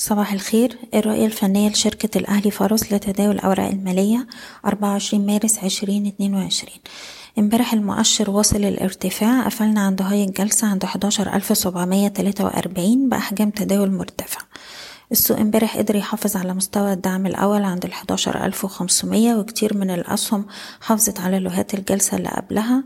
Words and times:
صباح 0.00 0.32
الخير. 0.32 0.78
الرؤية 0.94 1.26
الفنية 1.26 1.68
لشركة 1.68 2.18
الأهلي 2.18 2.50
فارس 2.50 2.92
لتداول 2.92 3.34
الأوراق 3.34 3.68
المالية 3.68 4.26
24 4.66 5.26
مارس 5.26 5.58
2022 5.58 6.72
امبارح 7.38 7.72
المؤشر 7.72 8.30
وصل 8.30 8.64
الارتفاع 8.64 9.44
قفلنا 9.44 9.80
عند 9.80 10.02
هاي 10.02 10.24
الجلسة 10.24 10.68
عند 10.68 10.84
11743 10.84 13.08
بأحجام 13.08 13.50
تداول 13.50 13.90
مرتفع. 13.90 14.40
السوق 15.12 15.38
امبارح 15.38 15.76
قدر 15.76 15.96
يحافظ 15.96 16.36
على 16.36 16.54
مستوى 16.54 16.92
الدعم 16.92 17.26
الأول 17.26 17.64
عند 17.64 17.84
ال 17.84 17.92
11500 17.92 19.34
وكتير 19.34 19.76
من 19.76 19.90
الأسهم 19.90 20.46
حافظت 20.80 21.20
على 21.20 21.38
لوهات 21.38 21.74
الجلسة 21.74 22.16
اللي 22.16 22.28
قبلها. 22.28 22.84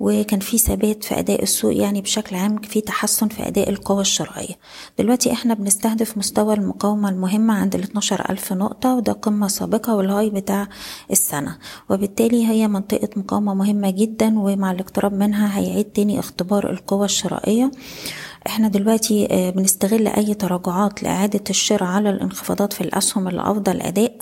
وكان 0.00 0.40
في 0.40 0.58
ثبات 0.58 1.04
في 1.04 1.18
أداء 1.18 1.42
السوق 1.42 1.76
يعني 1.76 2.00
بشكل 2.00 2.36
عام 2.36 2.58
في 2.58 2.80
تحسن 2.80 3.28
في 3.28 3.48
أداء 3.48 3.70
القوى 3.70 4.00
الشرائية 4.00 4.54
دلوقتي 4.98 5.32
إحنا 5.32 5.54
بنستهدف 5.54 6.18
مستوى 6.18 6.54
المقاومة 6.54 7.08
المهمة 7.08 7.54
عند 7.54 7.74
ال 7.74 7.82
12 7.82 8.30
ألف 8.30 8.52
نقطة 8.52 8.94
وده 8.94 9.12
قمة 9.12 9.48
سابقة 9.48 9.94
وال 9.96 10.07
high 10.07 10.30
بتاع 10.30 10.68
السنة. 11.10 11.58
وبالتالي 11.90 12.46
هي 12.46 12.68
منطقة 12.68 13.08
مقاومة 13.16 13.54
مهمة 13.54 13.90
جدا 13.90 14.38
ومع 14.38 14.70
الاقتراب 14.70 15.12
منها 15.12 15.58
هيعيد 15.58 15.84
تاني 15.84 16.18
اختبار 16.18 16.70
القوى 16.70 17.04
الشرائية 17.04 17.70
إحنا 18.46 18.68
دلوقتي 18.68 19.28
بنستغل 19.56 20.06
أي 20.08 20.34
تراجعات 20.34 21.02
لإعادة 21.02 21.44
الشراء 21.50 21.84
على 21.88 22.10
الانخفاضات 22.10 22.72
في 22.72 22.80
الأسهم 22.80 23.28
الأفضل 23.28 23.80
أداء 23.80 24.16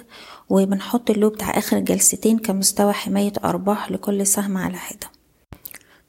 وبنحط 0.51 1.11
ال 1.11 1.15
low 1.15 1.29
بتاع 1.31 1.59
آخر 1.59 1.79
جلستين 1.79 2.39
كمستوى 2.39 2.93
حماية 2.93 3.33
أرباح 3.45 3.91
لكل 3.91 4.27
سهم 4.27 4.57
على 4.59 4.77
حدة. 4.77 5.14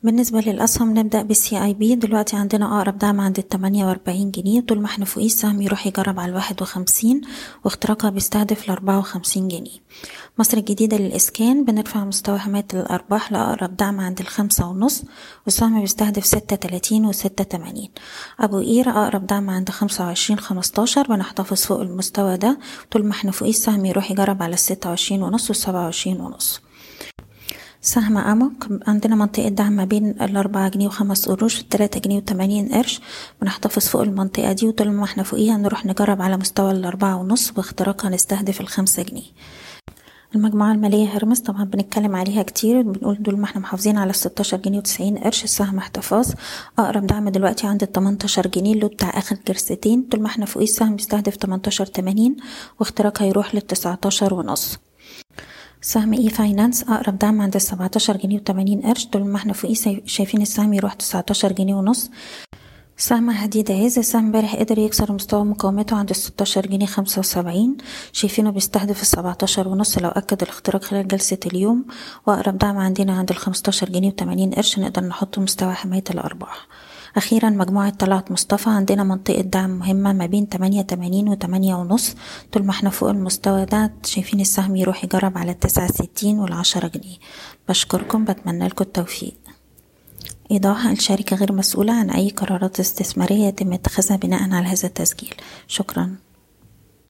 بالنسبة 0.06 0.40
للأسهم 0.40 0.98
نبدأ 0.98 1.22
بالسي 1.22 1.64
اي 1.64 1.74
بي 1.74 1.96
دلوقتي 1.96 2.36
عندنا 2.36 2.78
أقرب 2.78 2.98
دعم 2.98 3.22
عند 3.22 3.38
التمانية 3.38 3.86
وأربعين 3.86 4.32
جنيه. 4.32 4.62
طول 4.62 4.80
ما 4.82 4.86
إحنا 4.86 5.06
فوقيه 5.06 5.26
السهم 5.26 5.62
يروح 5.62 5.88
يجرب 5.88 6.20
على 6.20 6.30
الواحد 6.30 6.62
وخمسين 6.62 7.22
واختراقها 7.64 8.10
بيستهدف 8.10 8.68
لأربعة 8.68 9.00
وخمسين 9.00 9.48
جنيه. 9.48 9.80
مصر 10.40 10.58
الجديدة 10.58 10.98
للإسكان. 10.98 11.66
بنرفع 11.66 12.06
مستوى 12.06 12.40
حماية 12.40 12.66
الأرباح 12.74 13.32
لأقرب 13.32 13.78
دعم 13.78 14.00
عند 14.00 14.20
الخمسة 14.20 14.68
ونص 14.68 15.04
والسهم 15.46 15.82
بيستهدف 15.82 16.26
ستة 16.26 16.56
تلاتين 16.56 17.06
وستة 17.06 17.44
تمانين. 17.44 17.90
أبو 18.40 18.60
قير 18.60 18.90
أقرب 18.90 19.28
دعم 19.28 19.50
عند 19.50 19.70
خمسة 19.70 20.06
وعشرين 20.06 20.40
خمستاشر. 20.40 21.08
بنحتفظ 21.08 21.58
فوق 21.58 21.82
المستوى 21.82 22.38
ده. 22.38 22.60
طول 22.92 23.06
ما 23.06 23.12
إحنا 23.12 23.32
فوقيه 23.32 23.52
السهم 23.52 23.86
يروح 23.86 24.12
يجرب 24.12 24.44
على 24.44 24.54
الستة 24.54 24.90
وعشرين 24.90 25.24
ونص 25.24 25.50
والسبعة 25.50 25.84
وعشرين 25.84 26.22
ونص. 26.22 26.65
سهم 27.86 28.18
أموك 28.18 28.68
عندنا 28.88 29.16
منطقة 29.16 29.50
دعم 29.50 29.74
ما 29.74 29.86
بين 29.86 30.10
الأربعة 30.10 30.70
جنيه 30.70 30.88
وخمس 30.88 31.30
قروش 31.30 31.58
والتلاتة 31.58 32.00
جنيه 32.00 32.18
وتمانين 32.18 32.70
قرش. 32.70 33.02
بنحتفظ 33.42 33.88
فوق 33.88 34.02
المنطقة 34.02 34.52
دي 34.52 34.68
وطول 34.68 34.92
ما 34.92 35.04
إحنا 35.04 35.24
فوقيها 35.24 35.58
نروح 35.58 35.86
نجرب 35.86 36.22
على 36.22 36.38
مستوى 36.38 36.72
الأربعة 36.72 37.16
ونص 37.16 37.54
واختراقها 37.58 38.10
نستهدف 38.10 38.62
الخمسة 38.62 39.04
جنيه. 39.04 39.24
المجموعة 40.36 40.72
المالية 40.72 41.18
هرمس 41.18 41.40
طبعا 41.40 41.64
بنتكلم 41.64 42.16
عليها 42.16 42.44
كتير 42.44 42.82
بنقول 42.82 43.24
دول 43.24 43.38
ما 43.38 43.46
إحنا 43.46 43.62
محافظين 43.62 43.98
على 43.98 44.10
الستاشر 44.10 44.58
جنيه 44.58 44.78
وتسعين 44.78 45.18
قرش 45.18 45.44
السهم 45.44 45.78
احتفاظ. 45.78 46.32
أقرب 46.80 47.08
دعم 47.08 47.30
دلوقتي 47.30 47.68
عند 47.68 47.84
التمنتاشر 47.84 48.48
جنيه 48.48 48.74
اللي 48.74 48.86
بتاع 48.88 49.10
آخر 49.18 49.38
جرستين 49.48 50.02
طول 50.12 50.22
ما 50.22 50.28
إحنا 50.28 50.46
فوقيه 50.46 50.68
السهم 50.68 50.96
بيستهدف 50.96 51.36
تمنتاشر 51.36 51.86
تمانين 51.86 52.36
واختراقها 52.80 53.28
يروح 53.28 53.56
للتسعتاشر 53.56 54.34
ونص. 54.34 54.78
سهم 55.86 56.14
e-finance 56.14 56.84
أقرب 56.84 57.18
دعم 57.18 57.42
عند 57.42 57.56
السبعتاشر 57.56 58.18
جنيه 58.18 58.36
وتمانين 58.36 58.82
قرش. 58.82 59.06
طول 59.06 59.26
ما 59.26 59.38
إحنا 59.38 59.54
فوقيه 59.54 60.02
شايفين 60.06 60.42
السهم 60.42 60.74
يروح 60.74 60.94
تسعتاشر 60.94 61.52
جنيه 61.52 61.76
ونص. 61.76 62.12
سهم 62.98 63.32
حديد 63.32 63.72
عز. 63.72 63.98
السهم 63.98 64.26
امبارح 64.26 64.56
قدر 64.56 64.80
يكسر 64.80 65.12
مستوى 65.12 65.44
مقاومته 65.44 65.98
عند 65.98 66.10
الستاشر 66.10 66.68
جنيه 66.68 66.86
خمسة 66.86 67.20
وسبعين. 67.20 67.78
شايفينه 68.12 68.50
بيستهدف 68.50 69.02
السبعتاشر 69.02 69.68
ونص 69.68 69.98
لو 69.98 70.10
أكد 70.10 70.42
الاختراق 70.42 70.84
خلال 70.84 71.08
جلسة 71.08 71.40
اليوم. 71.46 71.86
وأقرب 72.28 72.58
دعم 72.58 72.78
عندنا 72.78 73.18
عند 73.18 73.30
الخمستاشر 73.30 73.90
جنيه 73.90 74.08
وتمانين 74.08 74.52
قرش 74.52 74.80
نقدر 74.80 75.04
نحط 75.04 75.40
مستوى 75.40 75.74
حماية 75.74 76.04
الأرباح. 76.10 76.68
أخيرا 77.18 77.50
مجموعة 77.50 77.90
طلعت 77.90 78.32
مصطفى 78.32 78.70
عندنا 78.70 79.04
منطقة 79.04 79.42
دعم 79.42 79.70
مهمة 79.70 80.14
ما 80.14 80.26
بين 80.26 80.50
تمانية 80.50 80.82
تمانين 80.82 81.30
وتمانية 81.30 81.76
ونص 81.76 82.16
طول 82.52 82.64
ما 82.66 82.72
إحنا 82.72 82.90
فوق 82.90 83.10
المستوى 83.10 83.66
ده 83.66 83.94
شايفين 84.06 84.40
السهم 84.40 84.76
يروح 84.76 85.04
يجرب 85.04 85.38
على 85.38 85.52
التسعة 85.52 85.88
ستين 85.92 86.40
والعشرة 86.40 86.88
جنيه. 86.88 87.18
بشكركم 87.70 88.26
بتمنى 88.26 88.68
لكم 88.68 88.84
التوفيق. 88.86 89.34
إيضاح 90.52 90.86
الشركة 90.86 91.36
غير 91.36 91.54
مسؤولة 91.54 91.94
عن 91.94 92.10
أي 92.10 92.30
قرارات 92.30 92.80
استثمارية 92.80 93.48
يتم 93.48 93.74
اتخاذها 93.74 94.18
بناء 94.18 94.42
على 94.54 94.68
هذا 94.68 94.88
التسجيل. 94.88 95.34
شكرا. 95.68 96.16